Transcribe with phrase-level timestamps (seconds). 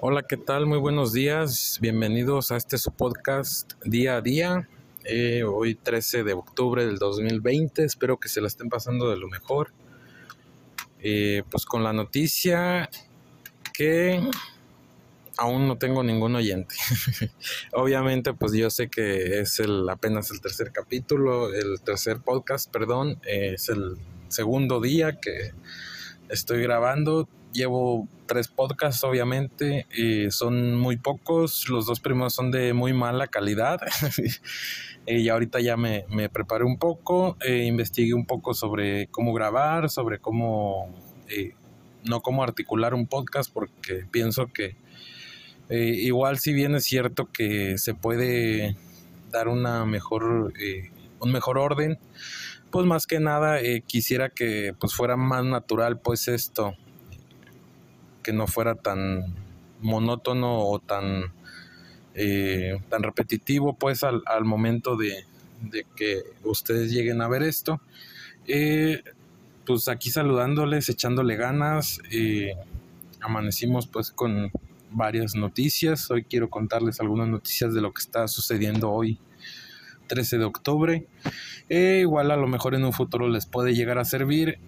[0.00, 0.66] Hola, ¿qué tal?
[0.66, 1.78] Muy buenos días.
[1.80, 4.68] Bienvenidos a este su podcast día a día.
[5.02, 7.82] Eh, hoy 13 de octubre del 2020.
[7.82, 9.72] Espero que se la estén pasando de lo mejor.
[11.00, 12.88] Eh, pues con la noticia
[13.74, 14.20] que
[15.36, 16.76] aún no tengo ningún oyente.
[17.72, 23.20] Obviamente, pues yo sé que es el apenas el tercer capítulo, el tercer podcast, perdón.
[23.24, 23.96] es el
[24.28, 25.54] segundo día que
[26.28, 31.68] estoy grabando llevo tres podcasts, obviamente, y son muy pocos.
[31.68, 33.80] Los dos primeros son de muy mala calidad.
[35.06, 39.90] y ahorita ya me, me preparé un poco, e investigué un poco sobre cómo grabar,
[39.90, 40.94] sobre cómo,
[41.28, 41.54] eh,
[42.04, 44.76] no cómo articular un podcast, porque pienso que
[45.70, 48.76] eh, igual si bien es cierto que se puede
[49.30, 50.90] dar una mejor, eh,
[51.20, 51.98] un mejor orden,
[52.70, 56.74] pues más que nada quisiera que pues fuera más natural pues esto
[58.28, 59.24] que no fuera tan
[59.80, 61.32] monótono o tan,
[62.14, 65.24] eh, tan repetitivo pues al, momento de,
[65.96, 67.80] que ustedes lleguen a ver esto.
[68.46, 69.02] Eh,
[69.64, 72.02] pues aquí saludándoles, echándole ganas.
[72.10, 72.52] Eh,
[73.22, 74.52] amanecimos pues con
[74.90, 76.10] varias noticias.
[76.10, 79.18] Hoy quiero contarles algunas noticias de lo que está sucediendo hoy,
[80.06, 81.06] 13 de octubre.
[81.70, 84.58] igual a lo mejor en un futuro les puede llegar a servir.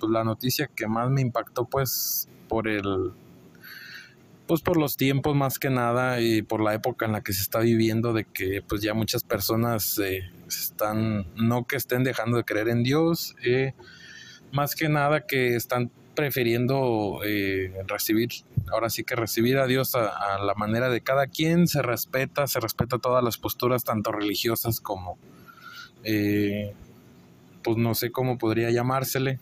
[0.00, 3.12] Pues la noticia que más me impactó pues por el
[4.50, 7.40] pues por los tiempos más que nada y por la época en la que se
[7.40, 12.42] está viviendo de que pues ya muchas personas eh, están no que estén dejando de
[12.42, 13.74] creer en Dios eh,
[14.50, 18.30] más que nada que están prefiriendo eh, recibir
[18.72, 21.68] ahora sí que recibir a Dios a, la manera de cada quien.
[21.68, 25.16] Se respeta se respeta todas las posturas tanto religiosas como
[27.62, 29.38] pues no sé cómo podría llamársele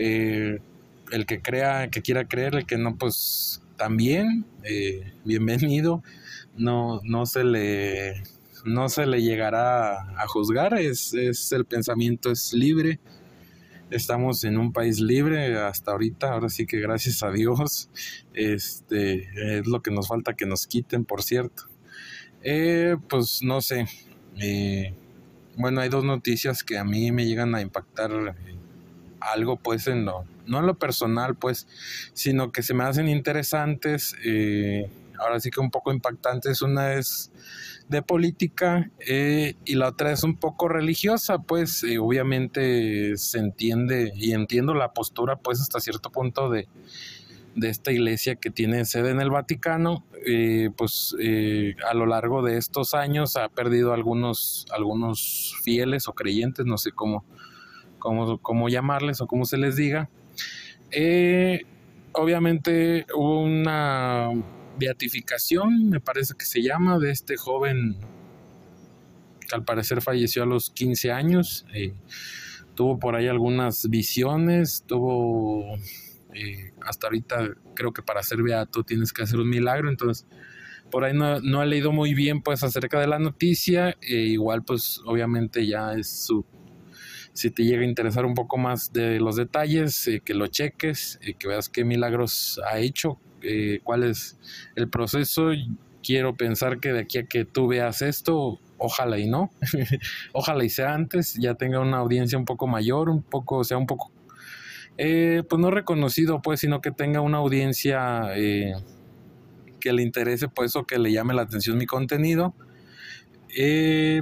[0.00, 6.02] el que crea, que quiera creer, el que no, pues también, eh, bienvenido.
[6.56, 8.22] No, no se le
[8.64, 13.00] no se le llegará a juzgar, es, es, el pensamiento es libre.
[13.90, 17.88] Estamos en un país libre hasta ahorita, ahora sí que gracias a Dios,
[18.34, 21.64] este es lo que nos falta que nos quiten, por cierto.
[22.42, 23.86] Eh, pues no sé,
[24.36, 24.94] eh,
[25.56, 28.36] bueno, hay dos noticias que a mí me llegan a impactar
[29.20, 31.66] algo pues en lo, no en lo personal pues,
[32.12, 37.30] sino que se me hacen interesantes, eh, ahora sí que un poco impactantes, una es
[37.88, 44.12] de política eh, y la otra es un poco religiosa, pues eh, obviamente se entiende
[44.14, 46.68] y entiendo la postura pues hasta cierto punto de,
[47.56, 50.04] de esta iglesia que tiene sede en el Vaticano,
[50.76, 51.16] pues
[51.88, 56.92] a lo largo de estos años ha perdido algunos, algunos fieles o creyentes, no sé
[56.92, 57.24] cómo,
[58.00, 60.10] cómo, llamarles o cómo se les diga.
[60.90, 61.62] Eh,
[62.12, 64.30] obviamente hubo una
[64.78, 67.96] beatificación, me parece que se llama, de este joven
[69.48, 71.66] que al parecer falleció a los 15 años.
[71.72, 71.94] Eh,
[72.74, 75.76] tuvo por ahí algunas visiones, tuvo
[76.34, 80.26] eh, hasta ahorita creo que para ser beato tienes que hacer un milagro, entonces
[80.90, 85.00] por ahí no, no he leído muy bien pues acerca de la noticia, igual pues
[85.04, 86.44] obviamente ya es su
[87.32, 91.18] si te llega a interesar un poco más de los detalles, eh, que lo cheques,
[91.22, 94.38] eh, que veas qué milagros ha hecho, eh, cuál es
[94.76, 95.50] el proceso.
[96.02, 99.50] Quiero pensar que de aquí a que tú veas esto, ojalá y no,
[100.32, 103.86] ojalá y sea antes, ya tenga una audiencia un poco mayor, un poco, sea un
[103.86, 104.10] poco,
[104.96, 108.30] pues no reconocido, pues, sino que tenga una audiencia
[109.80, 112.54] que le interese, pues, o que le llame la atención mi contenido.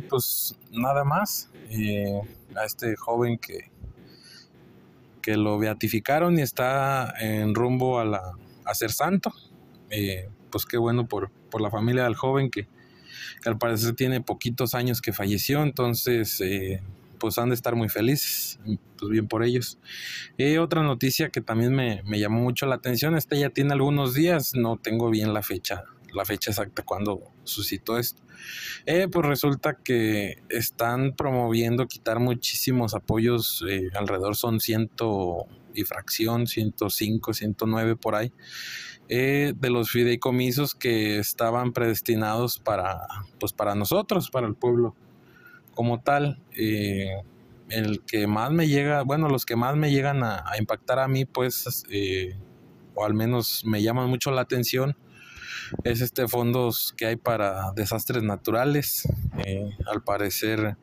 [0.08, 1.50] Pues nada más
[2.56, 3.70] a este joven que,
[5.28, 8.32] que lo beatificaron y está en rumbo a, la,
[8.64, 9.32] a ser santo.
[9.90, 12.66] Eh, pues qué bueno por, por, la familia del joven que,
[13.44, 16.82] al parecer tiene poquitos años que falleció, entonces eh,
[17.18, 18.58] pues han de estar muy felices,
[18.98, 19.78] pues bien por ellos.
[20.38, 24.14] Eh, otra noticia que también me, me, llamó mucho la atención, esta ya tiene algunos
[24.14, 28.22] días, no tengo bien la fecha, la fecha exacta cuando suscitó esto.
[28.86, 36.46] Eh, pues resulta que están promoviendo quitar muchísimos apoyos, eh, alrededor son ciento y fracción,
[36.46, 38.32] 105, 109 por ahí,
[39.08, 43.00] eh, de los fideicomisos que estaban predestinados para,
[43.38, 44.94] pues para nosotros, para el pueblo
[45.74, 46.42] como tal.
[47.70, 51.06] el que más me llega, bueno, los que más me llegan a, a impactar a
[51.06, 51.84] mí, pues,
[52.94, 54.96] o al menos me llaman mucho la atención,
[55.84, 59.08] es este fondos que hay para desastres naturales.
[59.44, 60.76] Eh, al parecer,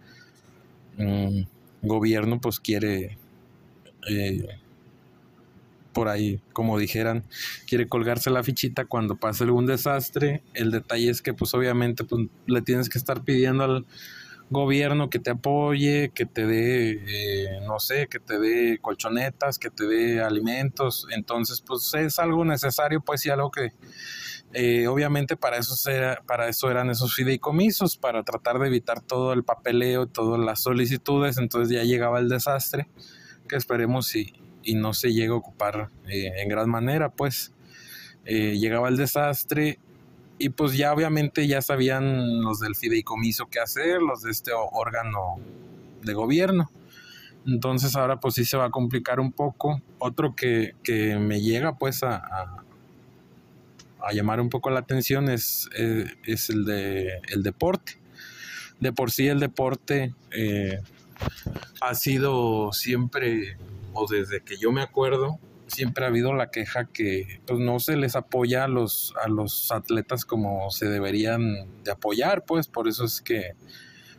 [0.97, 1.47] un
[1.81, 3.17] mm, gobierno pues quiere
[4.07, 4.47] eh,
[5.93, 7.23] por ahí, como dijeran,
[7.67, 10.43] quiere colgarse la fichita cuando pase algún desastre.
[10.53, 13.85] El detalle es que pues obviamente pues, le tienes que estar pidiendo al
[14.49, 19.69] gobierno que te apoye, que te dé, eh, no sé, que te dé colchonetas, que
[19.69, 21.07] te dé alimentos.
[21.11, 23.71] Entonces, pues es algo necesario, pues y algo que
[24.56, 30.40] eh, obviamente para eso, eran esos fideicomisos, para tratar de evitar todo el papeleo, todas
[30.40, 31.38] las solicitudes.
[31.38, 32.88] Entonces ya llegaba el desastre,
[33.48, 37.52] que esperemos y, y no se llegue a ocupar eh, en gran manera, pues.
[38.25, 39.78] llegaba el desastre
[40.38, 45.38] y pues ya obviamente ya sabían los del fideicomiso qué hacer, los de este órgano
[46.02, 46.72] de gobierno.
[47.46, 49.81] Entonces ahora pues sí se va a complicar un poco.
[50.00, 50.74] Otro que,
[51.19, 52.63] me llega pues a,
[54.13, 58.00] llamar un poco la atención es, eh, es, el, de, el deporte.
[58.80, 60.80] De por sí el deporte eh,
[61.81, 63.57] ha sido siempre,
[63.94, 67.96] o desde que yo me acuerdo, siempre ha habido la queja que pues, no se
[67.98, 73.06] les apoya a los, a los atletas como se deberían de apoyar, pues por eso
[73.06, 73.54] es que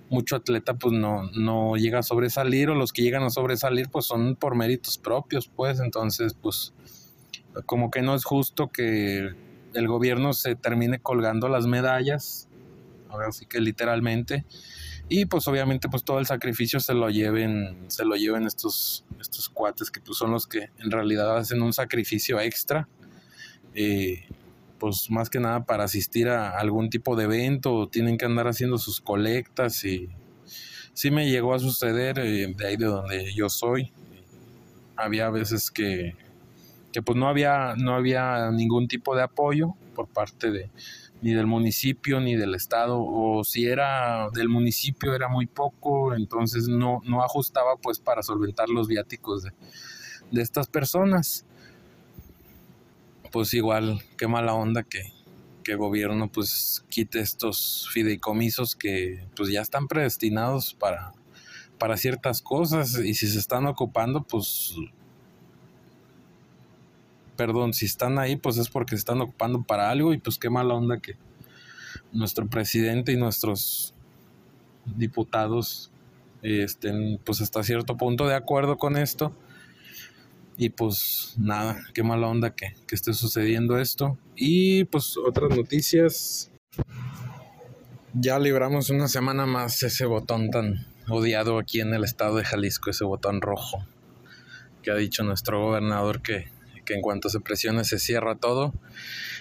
[0.09, 4.07] mucho atleta pues no, no llega a sobresalir o los que llegan a sobresalir pues
[4.07, 6.73] son por méritos propios, pues entonces pues
[7.65, 9.35] como que no es justo que
[9.77, 12.49] el gobierno se termine colgando las medallas,
[13.09, 14.45] ahora sí que literalmente,
[15.09, 19.49] y pues obviamente pues todo el sacrificio se lo lleven se lo lleven estos estos
[19.49, 22.89] cuates que pues son los que en realidad hacen un sacrificio extra
[23.73, 24.25] eh,
[24.79, 28.79] pues más que nada para asistir a algún tipo de evento tienen que andar haciendo
[28.79, 30.09] sus colectas y
[30.97, 33.93] sí me llegó a suceder eh, de ahí de donde yo soy.
[34.97, 36.17] Había veces que
[36.97, 40.71] que pues no había no había ningún tipo de apoyo por parte de
[41.21, 46.69] ni del municipio ni del estado o si era del municipio era muy poco entonces
[46.69, 49.53] no no ajustaba pues para solventar los viáticos de,
[50.31, 51.45] de estas personas.
[53.31, 55.13] Pues igual qué mala onda que
[55.65, 61.13] que el gobierno pues quite estos fideicomisos que pues ya están predestinados para
[61.79, 64.75] para ciertas cosas y si se están ocupando pues
[67.37, 70.51] perdón, si están ahí, pues es porque se están ocupando para algo y pues qué
[70.51, 71.17] mala onda que
[72.13, 73.95] nuestro presidente y nuestros
[74.85, 75.91] diputados
[76.43, 79.35] estén pues hasta cierto punto de acuerdo con esto.
[80.59, 84.19] Y pues nada, qué mala onda que, que esté sucediendo esto.
[84.35, 86.51] Y pues otras noticias.
[88.15, 92.89] Ya libramos una semana más ese botón tan odiado aquí en el estado de Jalisco,
[92.89, 93.87] ese botón rojo,
[94.83, 96.51] que ha dicho nuestro gobernador que
[96.87, 98.73] que en cuanto se presione se cierra todo.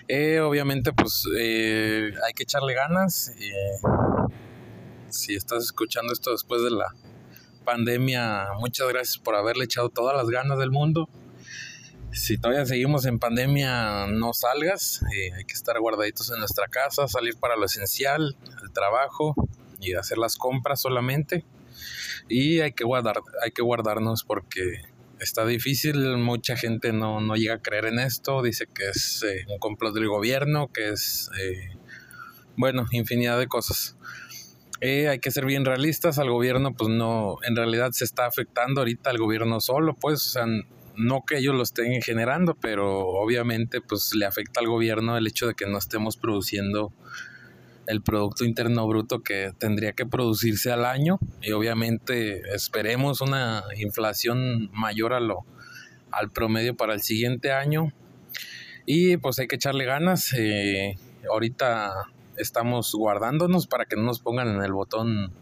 [0.09, 3.31] Eh, obviamente, pues eh, hay que echarle ganas.
[3.39, 3.79] Eh,
[5.09, 6.93] si estás escuchando esto después de la
[7.63, 11.09] pandemia, muchas gracias por haberle echado todas las ganas del mundo.
[12.11, 15.01] Si todavía seguimos en pandemia, no salgas.
[15.35, 19.35] hay que estar guardaditos en nuestra casa, salir para lo esencial, el trabajo
[19.79, 21.45] y hacer las compras solamente.
[22.29, 24.81] Y hay que guardar, hay que guardarnos porque
[25.25, 29.59] está difícil, mucha gente no, llega a creer en esto, dice que es eh, un
[29.59, 31.77] complot del gobierno, que es, eh,
[32.55, 33.97] bueno, infinidad de cosas.
[34.81, 38.81] Eh, hay que ser bien realistas, al gobierno pues no, en realidad se está afectando
[38.81, 40.45] ahorita al gobierno solo, pues, o sea,
[40.97, 45.47] no que ellos lo estén generando, pero obviamente pues le afecta al gobierno el hecho
[45.47, 46.93] de que no estemos produciendo
[47.87, 54.69] el Producto Interno Bruto que tendría que producirse al año y obviamente esperemos una inflación
[54.71, 55.45] mayor a lo,
[56.11, 57.93] al promedio para el siguiente año
[58.85, 60.33] y pues hay que echarle ganas.
[60.37, 60.97] Eh,
[61.29, 61.91] ahorita
[62.37, 65.33] estamos guardándonos para que no nos pongan en el botón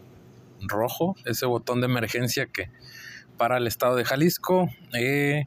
[0.60, 2.70] rojo, ese botón de emergencia que
[3.36, 4.68] para el estado de Jalisco.
[4.94, 5.44] Eh,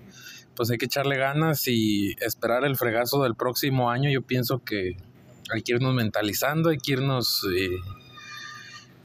[0.56, 4.10] pues hay que echarle ganas y esperar el fregazo del próximo año.
[4.10, 4.98] Yo pienso que
[5.54, 7.70] hay que irnos mentalizando, hay que irnos eh,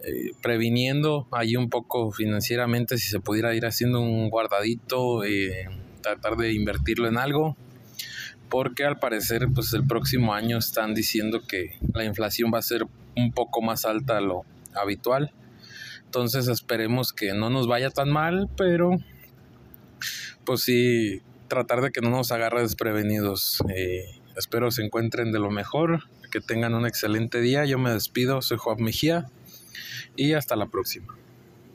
[0.04, 5.68] eh, previniendo ahí un poco financieramente si se pudiera ir haciendo un guardadito, eh,
[6.02, 7.56] tratar de invertirlo en algo,
[8.48, 12.86] porque al parecer pues el próximo año están diciendo que la inflación va a ser
[13.16, 14.44] un poco más alta a lo
[14.74, 15.32] habitual.
[16.04, 18.98] Entonces esperemos que no nos vaya tan mal, pero
[20.44, 23.62] pues sí tratar de que no nos agarre desprevenidos.
[24.36, 27.64] espero se encuentren de lo mejor que tengan un excelente día.
[27.64, 29.30] Yo me despido, soy Juan Mejía
[30.16, 31.14] y hasta la próxima.